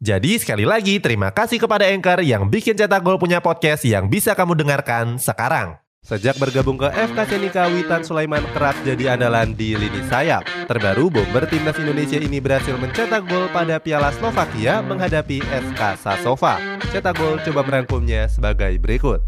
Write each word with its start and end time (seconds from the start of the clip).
Jadi 0.00 0.40
sekali 0.40 0.64
lagi 0.64 0.96
terima 0.98 1.28
kasih 1.28 1.60
kepada 1.60 1.84
Anchor 1.88 2.24
yang 2.24 2.48
bikin 2.48 2.76
Cetak 2.76 3.04
Gol 3.04 3.20
punya 3.20 3.38
podcast 3.44 3.84
yang 3.84 4.08
bisa 4.08 4.32
kamu 4.32 4.56
dengarkan 4.56 5.20
sekarang. 5.20 5.80
Sejak 6.00 6.40
bergabung 6.40 6.80
ke 6.80 6.88
FK 6.88 7.18
Senika, 7.28 7.68
Witan 7.68 8.00
Sulaiman 8.00 8.40
kerap 8.56 8.72
jadi 8.88 9.14
andalan 9.14 9.52
di 9.52 9.76
lini 9.76 10.00
sayap. 10.08 10.48
Terbaru, 10.64 11.12
bomber 11.12 11.44
timnas 11.44 11.76
Indonesia 11.76 12.16
ini 12.16 12.40
berhasil 12.40 12.72
mencetak 12.80 13.28
gol 13.28 13.52
pada 13.52 13.76
Piala 13.76 14.08
Slovakia 14.16 14.80
menghadapi 14.80 15.44
SK 15.44 16.00
Sasova. 16.00 16.56
Cetak 16.88 17.20
gol 17.20 17.36
coba 17.44 17.60
merangkumnya 17.68 18.32
sebagai 18.32 18.80
berikut. 18.80 19.20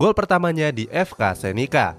Gol 0.00 0.16
pertamanya 0.16 0.72
di 0.72 0.88
FK 0.88 1.36
Senika. 1.36 1.92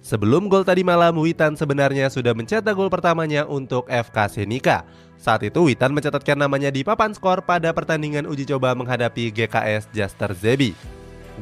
Sebelum 0.00 0.48
gol 0.48 0.64
tadi 0.64 0.80
malam, 0.80 1.12
Witan 1.20 1.60
sebenarnya 1.60 2.08
sudah 2.08 2.32
mencetak 2.32 2.72
gol 2.72 2.88
pertamanya 2.88 3.44
untuk 3.44 3.84
FK 3.84 4.40
Senika. 4.40 4.88
Saat 5.20 5.44
itu 5.44 5.60
Witan 5.60 5.92
mencatatkan 5.92 6.40
namanya 6.40 6.72
di 6.72 6.80
papan 6.88 7.12
skor 7.12 7.44
pada 7.44 7.68
pertandingan 7.76 8.24
uji 8.24 8.48
coba 8.48 8.72
menghadapi 8.72 9.28
GKS 9.28 9.92
Jaster 9.92 10.32
Zebi. 10.32 10.72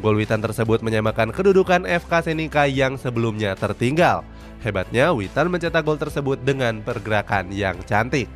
Gol 0.02 0.18
Witan 0.18 0.42
tersebut 0.42 0.82
menyamakan 0.82 1.30
kedudukan 1.30 1.86
FK 1.86 2.26
Senika 2.26 2.66
yang 2.66 2.98
sebelumnya 2.98 3.54
tertinggal. 3.54 4.26
Hebatnya, 4.58 5.14
Witan 5.14 5.54
mencetak 5.54 5.86
gol 5.86 6.02
tersebut 6.02 6.42
dengan 6.42 6.82
pergerakan 6.82 7.54
yang 7.54 7.78
cantik. 7.86 8.26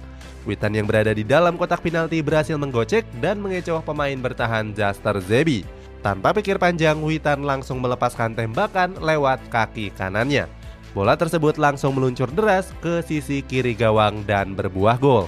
Witan 0.47 0.78
yang 0.78 0.86
berada 0.86 1.10
di 1.10 1.27
dalam 1.27 1.58
kotak 1.58 1.82
penalti 1.82 2.22
berhasil 2.22 2.55
menggocek 2.55 3.02
dan 3.19 3.42
mengecoh 3.42 3.82
pemain 3.82 4.14
bertahan 4.22 4.70
Jaster 4.70 5.19
Zebi. 5.19 5.83
Tanpa 6.05 6.36
pikir 6.36 6.60
panjang, 6.60 7.00
Witan 7.00 7.48
langsung 7.48 7.80
melepaskan 7.80 8.36
tembakan 8.36 9.00
lewat 9.00 9.41
kaki 9.48 9.88
kanannya. 9.97 10.44
Bola 10.92 11.16
tersebut 11.16 11.56
langsung 11.56 11.97
meluncur 11.97 12.28
deras 12.28 12.69
ke 12.84 13.00
sisi 13.00 13.41
kiri 13.41 13.72
gawang 13.72 14.20
dan 14.28 14.52
berbuah 14.52 15.00
gol. 15.00 15.25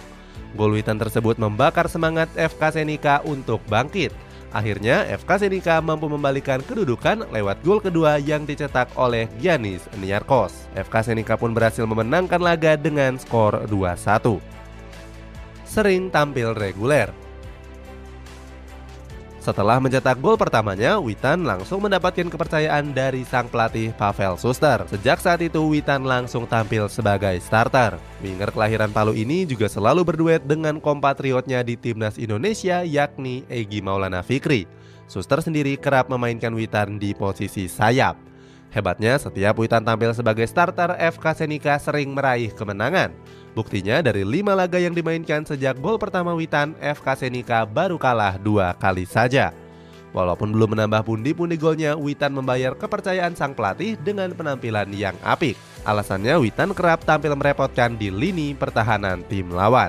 Gol 0.52 0.76
Witan 0.76 1.00
tersebut 1.00 1.40
membakar 1.40 1.88
semangat 1.88 2.28
FK 2.36 2.76
Senika 2.76 3.24
untuk 3.24 3.64
bangkit. 3.72 4.12
Akhirnya 4.52 5.08
FK 5.16 5.48
Senika 5.48 5.80
mampu 5.80 6.12
membalikan 6.12 6.60
kedudukan 6.60 7.24
lewat 7.32 7.56
gol 7.64 7.80
kedua 7.80 8.20
yang 8.20 8.44
dicetak 8.44 8.92
oleh 9.00 9.32
Giannis 9.40 9.88
Niarkos. 9.96 10.68
FK 10.76 11.08
Senika 11.08 11.40
pun 11.40 11.56
berhasil 11.56 11.88
memenangkan 11.88 12.44
laga 12.44 12.76
dengan 12.76 13.16
skor 13.16 13.64
2-1. 13.64 14.44
Sering 15.64 16.12
tampil 16.12 16.52
reguler, 16.52 17.08
setelah 19.46 19.78
mencetak 19.78 20.18
gol 20.18 20.34
pertamanya, 20.34 20.98
Witan 20.98 21.46
langsung 21.46 21.78
mendapatkan 21.78 22.26
kepercayaan 22.26 22.90
dari 22.90 23.22
sang 23.22 23.46
pelatih 23.46 23.94
Pavel 23.94 24.34
Suster. 24.34 24.82
Sejak 24.90 25.22
saat 25.22 25.38
itu, 25.38 25.62
Witan 25.70 26.02
langsung 26.02 26.50
tampil 26.50 26.90
sebagai 26.90 27.38
starter. 27.38 27.94
Winger 28.26 28.50
kelahiran 28.50 28.90
Palu 28.90 29.14
ini 29.14 29.46
juga 29.46 29.70
selalu 29.70 30.02
berduet 30.02 30.42
dengan 30.42 30.82
kompatriotnya 30.82 31.62
di 31.62 31.78
timnas 31.78 32.18
Indonesia 32.18 32.82
yakni 32.82 33.46
Egi 33.46 33.78
Maulana 33.78 34.26
Fikri. 34.26 34.66
Suster 35.06 35.38
sendiri 35.38 35.78
kerap 35.78 36.10
memainkan 36.10 36.50
Witan 36.50 36.98
di 36.98 37.14
posisi 37.14 37.70
sayap. 37.70 38.25
Hebatnya, 38.76 39.16
setiap 39.16 39.56
Witan 39.56 39.80
tampil 39.80 40.12
sebagai 40.12 40.44
starter, 40.44 41.00
FK 41.00 41.24
Senika 41.32 41.80
sering 41.80 42.12
meraih 42.12 42.52
kemenangan. 42.52 43.08
Buktinya 43.56 44.04
dari 44.04 44.20
lima 44.20 44.52
laga 44.52 44.76
yang 44.76 44.92
dimainkan 44.92 45.48
sejak 45.48 45.80
gol 45.80 45.96
pertama 45.96 46.36
Witan, 46.36 46.76
FK 46.76 47.24
Senika 47.24 47.64
baru 47.64 47.96
kalah 47.96 48.36
dua 48.36 48.76
kali 48.76 49.08
saja. 49.08 49.56
Walaupun 50.12 50.52
belum 50.52 50.76
menambah 50.76 51.08
pundi-pundi 51.08 51.56
golnya, 51.56 51.96
Witan 51.96 52.36
membayar 52.36 52.76
kepercayaan 52.76 53.32
sang 53.32 53.56
pelatih 53.56 53.96
dengan 53.96 54.28
penampilan 54.36 54.92
yang 54.92 55.16
apik. 55.24 55.56
Alasannya 55.88 56.36
Witan 56.36 56.76
kerap 56.76 57.00
tampil 57.00 57.32
merepotkan 57.32 57.96
di 57.96 58.12
lini 58.12 58.52
pertahanan 58.52 59.24
tim 59.24 59.56
lawan. 59.56 59.88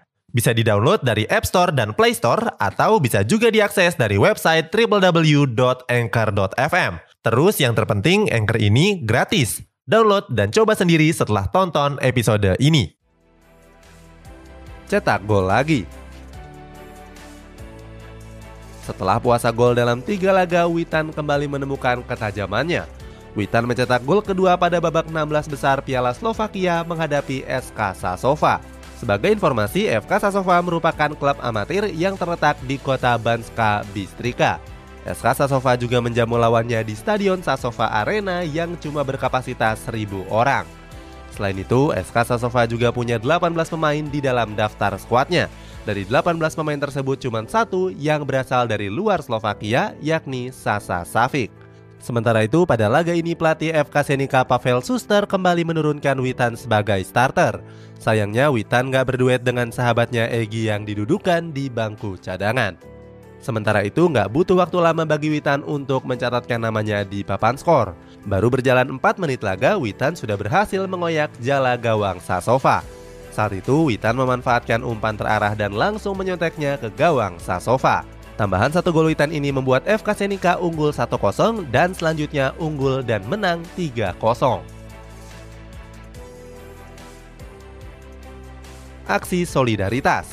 Bisa 0.31 0.55
di-download 0.55 1.03
dari 1.03 1.27
App 1.27 1.43
Store 1.43 1.75
dan 1.75 1.91
Play 1.91 2.15
Store 2.15 2.55
atau 2.55 3.03
bisa 3.03 3.19
juga 3.27 3.51
diakses 3.51 3.99
dari 3.99 4.15
website 4.15 4.71
www.anchor.fm. 4.71 6.93
Terus 7.19 7.59
yang 7.59 7.75
terpenting 7.75 8.31
Anchor 8.31 8.63
ini 8.63 9.03
gratis. 9.03 9.59
Download 9.83 10.23
dan 10.31 10.55
coba 10.55 10.71
sendiri 10.71 11.11
setelah 11.11 11.51
tonton 11.51 11.99
episode 11.99 12.55
ini. 12.63 12.95
Cetak 14.87 15.27
gol 15.27 15.51
lagi. 15.51 15.83
Setelah 18.87 19.19
puasa 19.19 19.51
gol 19.51 19.75
dalam 19.75 19.99
tiga 19.99 20.31
laga, 20.31 20.63
Witan 20.63 21.11
kembali 21.11 21.51
menemukan 21.51 22.07
ketajamannya. 22.07 22.87
Witan 23.35 23.67
mencetak 23.67 23.99
gol 24.07 24.23
kedua 24.23 24.55
pada 24.55 24.79
babak 24.79 25.11
16 25.11 25.51
besar 25.51 25.83
Piala 25.83 26.15
Slovakia 26.15 26.87
menghadapi 26.87 27.43
SK 27.47 27.79
Sasova. 27.99 28.80
Sebagai 29.01 29.33
informasi, 29.33 29.89
FK 29.89 30.29
Sasova 30.29 30.61
merupakan 30.61 31.09
klub 31.17 31.33
amatir 31.41 31.89
yang 31.97 32.13
terletak 32.13 32.61
di 32.69 32.77
kota 32.77 33.17
Banska 33.17 33.81
Bistrika. 33.97 34.61
SK 35.09 35.41
Sasova 35.41 35.73
juga 35.73 35.97
menjamu 35.97 36.37
lawannya 36.37 36.85
di 36.85 36.93
Stadion 36.93 37.41
Sasova 37.41 37.89
Arena 37.89 38.45
yang 38.45 38.77
cuma 38.77 39.01
berkapasitas 39.01 39.89
1000 39.89 40.29
orang. 40.29 40.69
Selain 41.33 41.57
itu, 41.57 41.89
SK 41.97 42.29
Sasova 42.29 42.69
juga 42.69 42.93
punya 42.93 43.17
18 43.17 43.73
pemain 43.73 44.05
di 44.05 44.21
dalam 44.21 44.53
daftar 44.53 44.93
skuadnya. 45.01 45.49
Dari 45.81 46.05
18 46.05 46.37
pemain 46.53 46.77
tersebut 46.77 47.17
cuma 47.25 47.41
satu 47.49 47.89
yang 47.89 48.21
berasal 48.21 48.69
dari 48.69 48.85
luar 48.85 49.25
Slovakia, 49.25 49.97
yakni 49.97 50.53
Sasa 50.53 51.01
Safik. 51.09 51.49
Sementara 52.01 52.41
itu, 52.41 52.65
pada 52.65 52.89
laga 52.89 53.13
ini 53.13 53.37
pelatih 53.37 53.77
FK 53.77 53.95
Senika 54.01 54.41
Pavel 54.41 54.81
Suster 54.81 55.29
kembali 55.29 55.61
menurunkan 55.61 56.17
Witan 56.17 56.57
sebagai 56.57 56.97
starter. 57.05 57.61
Sayangnya 58.01 58.49
Witan 58.49 58.89
gak 58.89 59.13
berduet 59.13 59.45
dengan 59.45 59.69
sahabatnya 59.69 60.25
Egi 60.33 60.73
yang 60.73 60.81
didudukan 60.81 61.53
di 61.53 61.69
bangku 61.69 62.17
cadangan. 62.17 62.73
Sementara 63.41 63.81
itu 63.81 64.05
nggak 64.05 64.29
butuh 64.29 64.53
waktu 64.53 64.77
lama 64.77 65.01
bagi 65.01 65.33
Witan 65.33 65.65
untuk 65.65 66.05
mencatatkan 66.05 66.61
namanya 66.61 67.01
di 67.01 67.25
papan 67.25 67.57
skor. 67.57 67.97
Baru 68.25 68.53
berjalan 68.53 69.01
4 69.01 69.17
menit 69.17 69.41
laga, 69.41 69.81
Witan 69.81 70.13
sudah 70.13 70.37
berhasil 70.37 70.85
mengoyak 70.85 71.33
jala 71.41 71.73
gawang 71.73 72.21
Sasova. 72.21 72.85
Saat 73.33 73.57
itu 73.57 73.89
Witan 73.89 74.13
memanfaatkan 74.13 74.85
umpan 74.85 75.17
terarah 75.17 75.57
dan 75.57 75.73
langsung 75.73 76.13
menyonteknya 76.21 76.77
ke 76.77 76.93
gawang 76.93 77.41
Sasova. 77.41 78.05
Tambahan 78.41 78.73
satu 78.73 78.89
gol 78.89 79.13
Witan 79.13 79.29
ini 79.29 79.53
membuat 79.53 79.85
FK 79.85 80.17
Senika 80.17 80.57
unggul 80.57 80.89
1-0 80.89 81.61
dan 81.69 81.93
selanjutnya 81.93 82.57
unggul 82.57 83.05
dan 83.05 83.21
menang 83.29 83.61
3-0. 83.77 84.17
Aksi 89.05 89.45
solidaritas 89.45 90.25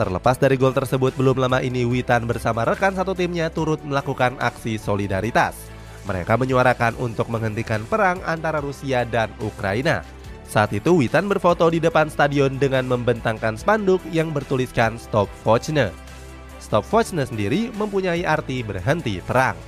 Terlepas 0.00 0.40
dari 0.40 0.56
gol 0.56 0.72
tersebut, 0.72 1.12
belum 1.20 1.36
lama 1.36 1.60
ini 1.60 1.84
Witan 1.84 2.24
bersama 2.24 2.64
rekan 2.64 2.96
satu 2.96 3.12
timnya 3.12 3.52
turut 3.52 3.84
melakukan 3.84 4.40
aksi 4.40 4.80
solidaritas. 4.80 5.68
Mereka 6.08 6.40
menyuarakan 6.40 6.96
untuk 6.96 7.28
menghentikan 7.28 7.84
perang 7.84 8.24
antara 8.24 8.64
Rusia 8.64 9.04
dan 9.04 9.28
Ukraina. 9.36 10.00
Saat 10.54 10.70
itu 10.70 11.02
Witan 11.02 11.26
berfoto 11.26 11.66
di 11.66 11.82
depan 11.82 12.06
stadion 12.06 12.62
dengan 12.62 12.86
membentangkan 12.86 13.58
spanduk 13.58 13.98
yang 14.14 14.30
bertuliskan 14.30 14.94
Stop 15.02 15.26
Fochne. 15.42 15.90
Stop 16.62 16.86
Fochne 16.86 17.26
sendiri 17.26 17.74
mempunyai 17.74 18.22
arti 18.22 18.62
berhenti 18.62 19.18
perang. 19.18 19.58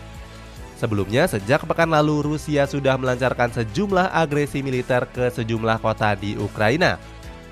Sebelumnya, 0.78 1.26
sejak 1.26 1.66
pekan 1.66 1.90
lalu 1.90 2.22
Rusia 2.22 2.70
sudah 2.70 2.94
melancarkan 2.94 3.50
sejumlah 3.50 4.14
agresi 4.14 4.62
militer 4.62 5.10
ke 5.10 5.26
sejumlah 5.26 5.82
kota 5.82 6.14
di 6.14 6.38
Ukraina. 6.38 7.02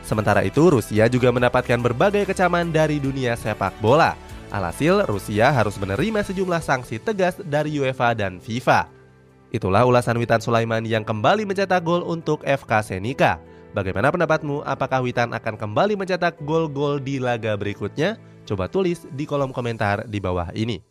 Sementara 0.07 0.47
itu, 0.47 0.71
Rusia 0.71 1.11
juga 1.11 1.35
mendapatkan 1.35 1.83
berbagai 1.83 2.31
kecaman 2.31 2.71
dari 2.71 3.03
dunia 3.03 3.35
sepak 3.35 3.75
bola. 3.83 4.15
Alhasil, 4.55 5.11
Rusia 5.11 5.51
harus 5.51 5.75
menerima 5.75 6.23
sejumlah 6.23 6.63
sanksi 6.63 7.03
tegas 7.03 7.35
dari 7.43 7.83
UEFA 7.83 8.15
dan 8.15 8.39
FIFA. 8.39 8.94
Itulah 9.55 9.87
ulasan 9.87 10.19
Witan 10.19 10.43
Sulaiman 10.43 10.83
yang 10.83 11.07
kembali 11.07 11.47
mencetak 11.47 11.87
gol 11.87 12.03
untuk 12.03 12.43
FK 12.43 12.83
Senika. 12.83 13.39
Bagaimana 13.71 14.11
pendapatmu? 14.11 14.67
Apakah 14.67 14.99
Witan 14.99 15.31
akan 15.31 15.55
kembali 15.55 15.95
mencetak 15.95 16.43
gol-gol 16.43 16.99
di 16.99 17.23
laga 17.23 17.55
berikutnya? 17.55 18.19
Coba 18.51 18.67
tulis 18.67 19.07
di 19.15 19.23
kolom 19.23 19.55
komentar 19.55 20.11
di 20.11 20.19
bawah 20.19 20.51
ini. 20.59 20.83